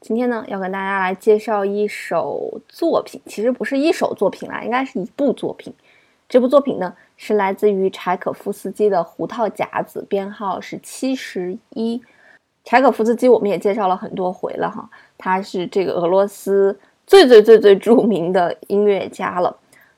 [0.00, 5.72] 今天呢，要跟大家来介绍一首作品，其实不是一首作品啦，应该是一部作品。
[6.26, 12.00] 这部作品呢，是来自于柴可夫斯基的《胡桃夹子》，编号是七十一。
[12.64, 19.54] 柴可夫斯基我们也介绍了很多回了哈，他是这个俄罗斯最最最最著名的音乐家了。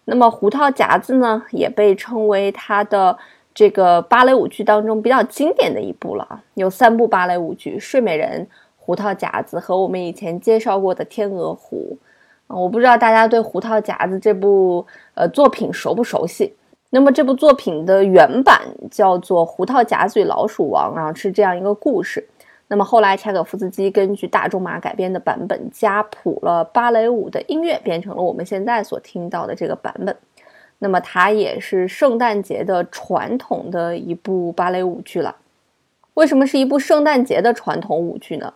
[0.07, 3.17] 那么《胡桃夹子》呢，也被称为他的
[3.55, 8.45] 这个芭蕾舞剧当中比较经典的一部了啊，有三部芭蕾舞剧《睡美人》。
[8.85, 11.97] 胡桃夹子和我们以前介绍过的《天鹅湖》，
[12.53, 16.53] 啊，我不知道大家对《胡桃夹子》这部呃作品熟不熟悉？
[16.91, 22.29] 那么这部作品的原版叫做《胡桃夹子与老鼠王》，然后是这样一个故事。
[22.67, 30.17] 那么后来柴可夫斯基根据大仲马改编的版本，加谱了芭蕾舞的音乐，变成了我们现在所听到的这个版本。
[30.81, 35.37] 那么它也是圣诞节的传统的一部芭蕾舞剧了。
[36.15, 38.53] 为什么是一部圣诞节的传统舞剧呢？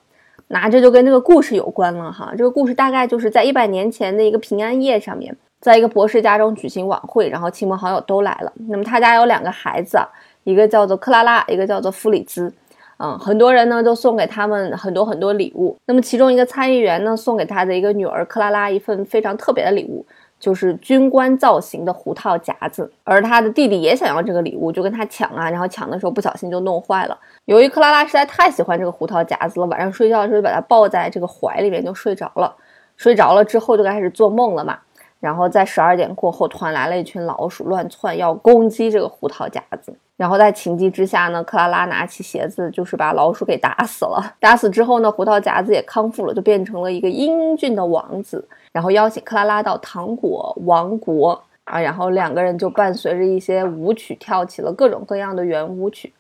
[0.49, 2.33] 那这就跟这个故事有关了哈。
[2.37, 8.53] 这个故事大概就是在一百年前的一个平安夜上面，在一个博士家中举行晚会，然后亲朋好友都来了。
[8.69, 9.99] 那么他家有两个孩子，
[10.45, 12.53] 一个叫做克拉拉，一个叫做弗里兹。
[12.99, 15.77] 嗯，很多人呢都送给他们很多很多礼物。
[15.87, 20.07] 那么其中一个参议员呢送给他的一个女儿克拉拉一份非常特别的礼物。
[20.47, 27.19] 就是军官造型的胡桃夹子，而他的弟弟也想要这个礼物，就跟他抢啊，然后抢的时候不小心就弄坏了。
[27.47, 32.55] 由于克拉拉实在太喜欢这个胡桃夹子了，晚上睡觉的时候就把它抱在这个怀里面就睡着了。
[32.97, 34.79] 睡着了之后就开始做梦了嘛。
[35.19, 39.93] 然后在十二点过后，突然来了一群老鼠乱窜，要攻击这个胡桃夹子。
[40.17, 44.35] 然后在情急之下呢，克拉拉拿起鞋子，就是把老鼠给打死了。
[44.39, 48.47] 打死之后呢，胡桃夹子也康复了，就变成了一个英俊的王子。
[48.77, 56.13] 然后邀请克拉拉到糖果王国啊，然后两个人就伴随着一些舞曲跳起了各种各样的圆舞曲。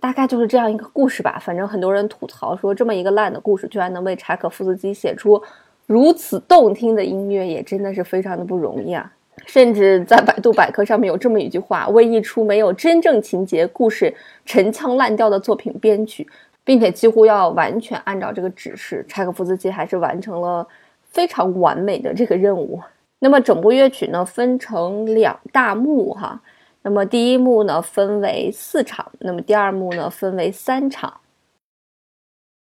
[0.00, 1.38] 大概就是这样一个故事吧。
[1.40, 5.42] 反正很多人吐槽说，这么一个烂的故事，居然能为柴可夫斯基写出。
[5.86, 9.10] 如此动听的音乐也真的是非常的不容易啊！
[9.46, 16.28] 甚至在百度百科上面有这么一句话：为一出没有真正情节、故事陈腔滥调的作品编曲，
[16.64, 20.66] 并且几乎要完全按照这个指示，柴可夫斯基还是完成了
[21.14, 22.82] 非常完美的这个任务。
[23.20, 26.42] 那么整部乐曲呢，分成两大幕哈。
[26.82, 31.20] 那么第一幕呢，分为四场；那么第二幕呢，分为三场。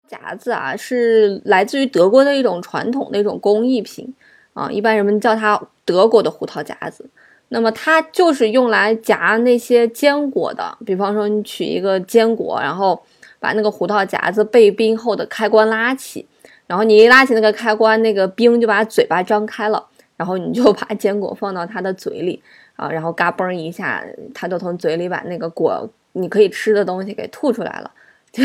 [0.07, 4.13] 夹子啊，是来自于德国的一种传统的一种工艺品
[4.53, 7.09] 啊，一般人们叫它德国的胡桃夹子。
[7.47, 13.01] 那么它就是用来夹那些坚果的，比方说你取一个坚果，然后
[13.40, 16.28] 把那个胡桃夹子被冰后的开关拉起，
[16.71, 22.41] 然后你一拉起那个开关，那个冰就把嘴巴张开了，然后你就 把坚果放到它的嘴里
[22.77, 24.01] 啊，然后嘎嘣一下，
[24.33, 27.91] 它就从嘴里把那个果你可以吃的东西给吐出来了，
[28.31, 28.41] 就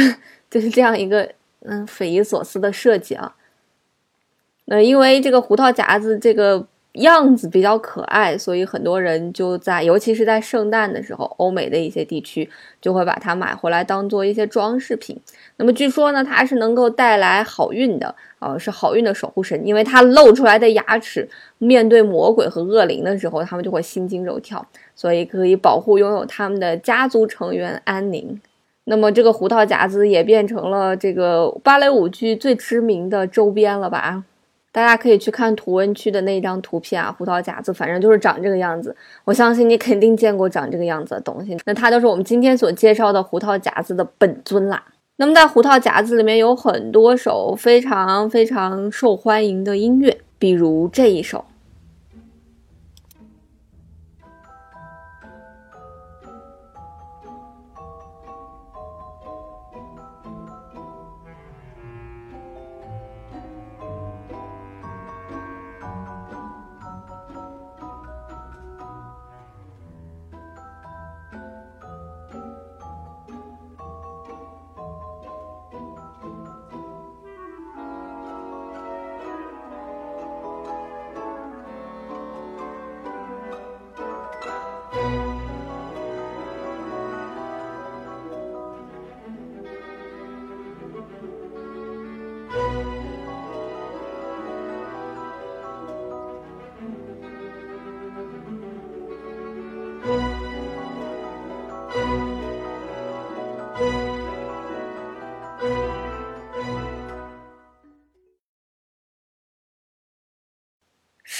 [0.50, 1.32] 就是这样一个。
[1.68, 3.34] 嗯，匪夷所思的设计啊。
[4.66, 6.64] 那因为这个胡桃夹子这个
[6.96, 12.48] 样子比较可爱，所以很多人就在，尤其是在圣诞的时候，欧美的一些地区
[12.80, 15.20] 就会把它买回来当做一些装饰品。
[15.56, 28.40] 那么据说呢，它是能够带来好运的，呃，是好运的守护神，因为它露出来的牙齿，面对魔鬼和恶灵的时候，他们就会心惊肉跳，所以可以保护拥有他们的家族成员安宁。
[28.84, 34.22] 那么这个胡桃夹子也变成了这个芭蕾舞剧最知名的周边了吧？
[34.76, 38.94] 大家可以去看图文区的那一张图片啊，胡桃夹子反正就是长这个样子。
[39.24, 41.56] 我相信你肯定见过长这个样子的东西。
[41.64, 44.84] 那它就是我们今天所介绍的胡桃夹子的本尊啦。
[45.16, 51.42] 那么在胡桃夹子里面有很多首非常非常受欢迎的音乐，比如这一首。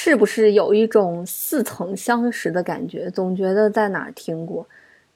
[0.09, 3.11] 是不是有一种似曾相识的感觉？
[3.11, 4.65] 总觉得在哪儿听过。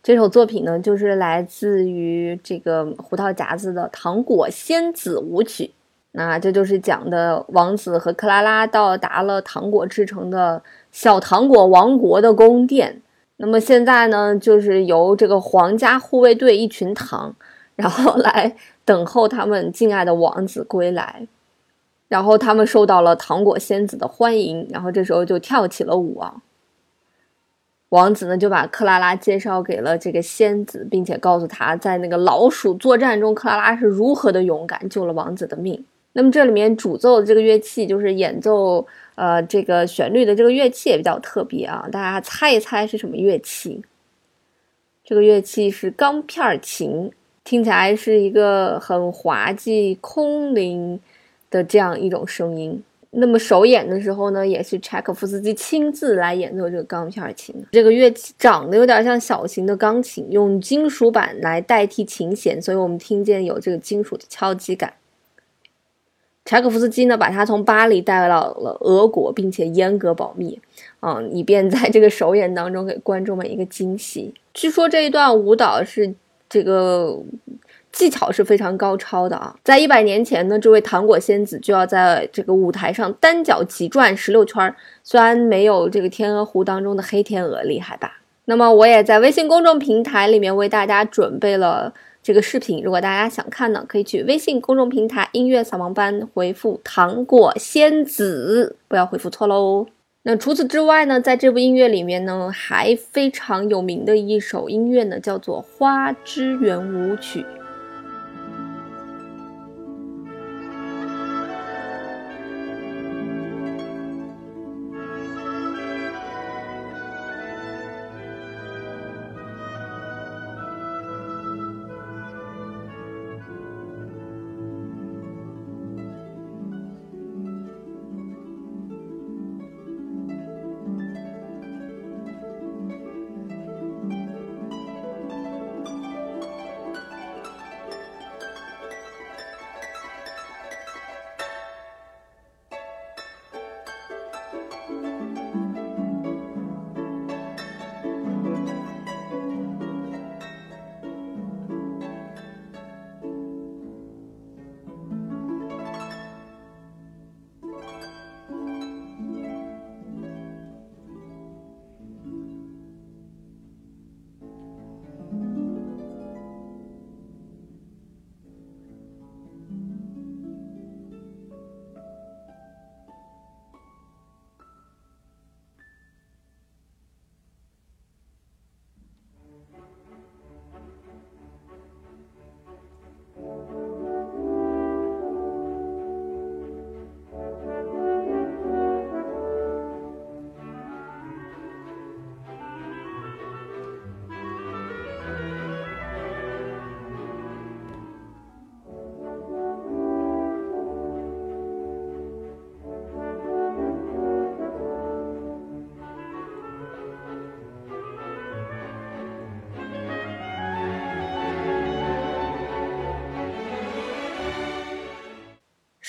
[0.02, 5.66] 这首作品呢，就是来自于这个胡桃夹子的《糖果仙子舞曲》。
[6.10, 10.60] 那这就是讲的王子和克拉拉到达了糖果制成的
[10.90, 13.00] 小糖果王国的宫殿。
[13.36, 17.32] 那么现在呢，就是由这个皇家护卫队一群糖，
[17.76, 21.28] 然后来等候他们敬爱的王子归来。
[22.10, 26.42] 然后他们受到了糖果仙子的欢迎，然后这时候就跳起了舞啊。
[27.90, 35.84] 王子呢就把克拉拉介绍给了这个仙子，并且告诉他在那个老鼠作战中，克拉拉是如何的勇敢，救了王子的命。
[36.14, 38.84] 那么这里面主奏的这个乐器，就是演奏
[39.14, 43.80] 呃这个旋律的这个乐器也比较特别啊，大家猜一猜是什么乐器？
[45.04, 47.12] 这个乐器是钢片琴，
[47.44, 51.00] 听起来是一个很滑稽、空灵。
[51.50, 52.80] 的这样一种声音，
[53.10, 57.52] 那么首演的时候呢，也是柴可夫斯基亲自来演奏这个钢片琴。
[57.72, 64.94] 这个乐器长得有点像小型的钢琴，用金属板来代替琴弦，所以我们听见有这个金属的敲击感。
[66.44, 70.60] 柴可夫斯基呢，把他从巴黎带到了俄国，并且严格保密，
[71.00, 74.32] 嗯，以便在这个首演当中给观众们一个惊喜。
[74.54, 76.14] 据说这一段舞蹈是
[76.48, 77.18] 这个。
[77.92, 79.54] 技巧是非常高超的啊！
[79.64, 88.18] 在一百年前呢，这位糖果仙子就要在这个舞台上单脚急转十六圈，虽然没有这个《天鹅湖》当中的黑天鹅厉害吧。
[88.44, 91.92] 那么我也在微信公众平台里面为大家准备了
[92.22, 99.86] 这个视频，如果大家想看呢，可以去微信公众平台“音乐扫盲班”回复“糖果仙子”，不要回复错喽。
[100.22, 107.40] 那除此之外呢，在这部音乐里面呢，还非常有名的一首音乐呢，叫做《花之圆舞曲》。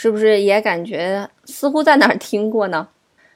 [0.02, 2.88] 是不是也感觉似乎在哪儿听过呢？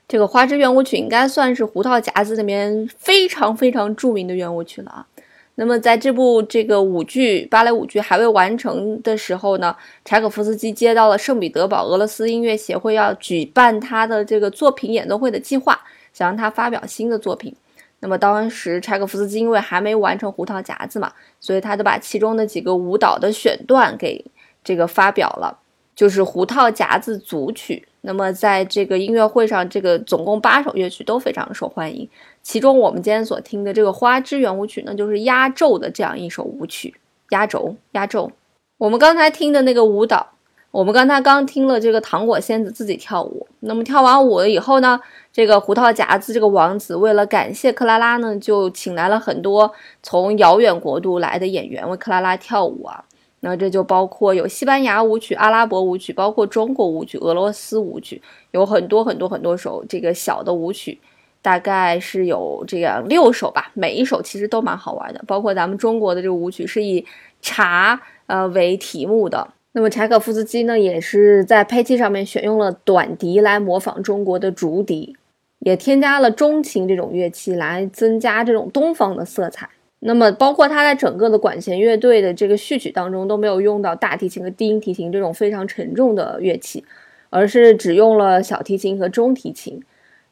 [0.07, 5.05] 这个《花之圆舞曲》应该算是胡桃夹子里面非常非常著名的圆舞曲了啊。
[5.53, 15.79] 那么在这部这个舞剧芭蕾舞剧还未完成的时候呢，柴可夫斯基接到了圣彼得堡俄罗斯音乐协会要举办他的这个作品演奏会的计划，
[16.13, 17.55] 想让他发表新的作品。
[18.00, 24.25] 那么当时柴可夫斯基因为还没完成胡桃夹子嘛，所以他就把其中的几个舞蹈的选段给
[24.63, 25.60] 这个发表了。
[25.95, 32.07] 就是胡桃夹子组曲，那么在这个音乐会上，这个总共八首乐曲都非常受欢迎。
[32.43, 36.93] 其中我们今天所听的这个花之圆舞曲呢，就是压轴的这样一首舞曲，
[37.29, 38.31] 压轴，压轴。
[38.77, 40.33] 我们刚才听的那个舞蹈，
[40.71, 43.47] 我们刚才刚听了这个糖果仙子自己跳舞。
[43.61, 44.99] 那么跳完舞了以后呢，
[45.31, 49.71] 这个胡桃夹子这个王子为了感谢克拉拉呢，就请来了很多
[50.03, 53.05] 从遥远国度来的演员为克拉拉跳舞啊。
[53.47, 60.97] 那这就包括有西班牙舞曲、阿拉伯舞曲，包括中国舞曲、俄罗斯舞曲，有很多很多很多首这个小的舞曲，
[61.43, 63.69] 大概是有这样六首吧。
[63.75, 67.05] 每一首其实都蛮好玩的，包括咱们中国的这个舞曲是以
[67.39, 69.47] 茶呃为题目的。
[69.73, 75.15] 那么柴可夫斯基呢，也是在配器上面选用了短笛来模仿中国的竹笛。
[75.59, 79.67] 也添加了中琴这种乐器来增加这种东方的色彩。
[80.07, 86.85] 那么，包括他在整个的管弦乐队的这个序曲当中都没有用到大提琴和低音提琴这种非常沉重的乐器，
[87.31, 89.81] 而是只用了小提琴和中提琴，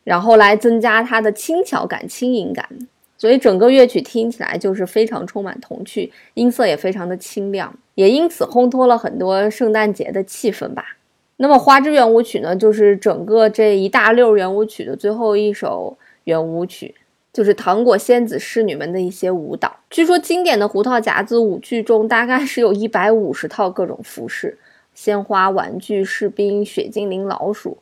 [0.03, 2.69] 然后来增加它的轻巧感、轻盈感。
[3.17, 10.97] 所以整个乐曲听起来就是非常充满童趣，音色也非常的清亮，也因此烘托了很多圣诞节的气氛吧。
[11.37, 16.93] 那么《花之圆舞曲》呢，就是整个这一大溜圆舞曲的最后一首圆舞曲，
[17.33, 19.75] 就是糖果仙子侍女们的一些舞蹈。
[19.89, 24.57] 据说经典的胡桃夹子舞剧中，大概是有一百五十套各种服饰，
[24.93, 27.79] 鲜花、玩具、士兵、雪精灵、老鼠。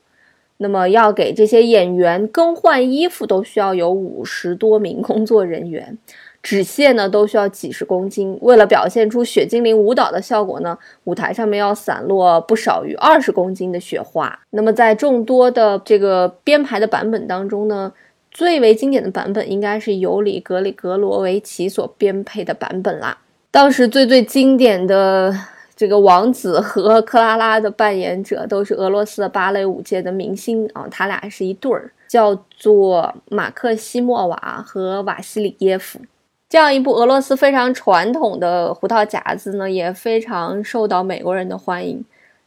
[0.58, 5.98] 那么要给这些演员更换衣服，都需要有五十多名工作人员。
[6.43, 14.39] 纸屑呢都需要几十公斤，为了表现出雪精灵舞蹈的效果呢，舞台上面要散落不少于二十公斤的雪花。
[14.51, 17.91] 那么在众多的这个编排的版本当中呢，
[18.31, 23.17] 最为经典的版本应该是尤里格里格罗维奇所编配的版本啦。
[23.51, 25.33] 当时最最经典的
[25.75, 36.00] 这个王子和克拉拉的扮演者都是俄罗斯的芭蕾舞界的明星啊，他俩是一对儿，叫做马克西莫娃和瓦西里耶夫。
[36.47, 42.03] 这样一部俄罗斯非常传统的胡桃夹子呢，也非常受到美国人的欢迎，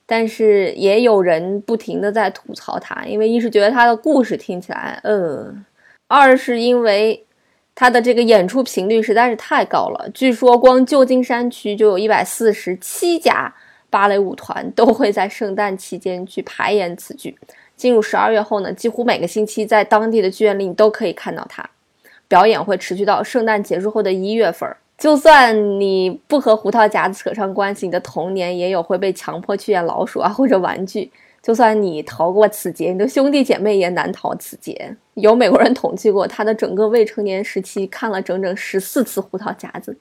[0.07, 5.51] 但是也有人不停的在吐槽它，因为一是觉得它的故事听起来，呃，
[6.07, 7.25] 二是因为
[7.75, 10.09] 它的这个演出频率实在是太高了。
[10.13, 13.53] 据说光旧金山区就有一百四十七家
[13.91, 17.37] 芭蕾舞团都会在圣诞期间去排演此剧。
[17.77, 21.69] 进入十二月后呢，几乎每个星期在当地的剧院里你都可以看到它。
[22.29, 24.69] 表演会持续到圣诞结束后的一月份。
[24.97, 31.11] 就算你不和胡桃夹子扯上关系，你的童年也有会被强迫去演老鼠啊或者玩具。
[31.45, 34.97] 就算你逃过此劫，你的兄弟姐妹也难逃此劫。
[35.13, 39.95] 有美国人统计过，他的整个未成年时期看了整整十四次胡桃夹子。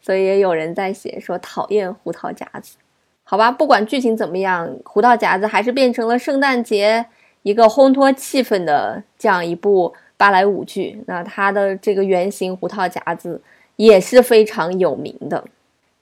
[0.00, 2.78] 所以也有人在写说讨厌胡桃夹子。
[3.24, 7.04] 好吧，不管剧情怎么样，胡桃夹子还是变成了圣诞节
[7.42, 9.94] 一个烘托气氛的这样一部。
[10.16, 13.42] 芭蕾舞剧，那它的这个原型胡桃夹子
[13.74, 15.44] 也是非常有名的。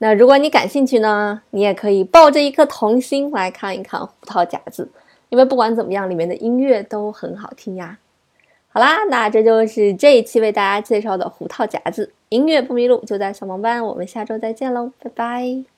[0.03, 4.91] 那如果你感兴趣呢，你也可以抱着一颗童心来看一看胡桃夹子，
[5.29, 7.97] 因为不管怎么样，里面的音乐都很好听呀。
[8.71, 15.72] 好啦，那这就是这一期为大家介绍的胡桃夹子，音乐不迷路就在小萌班，我们下周再见喽，拜拜。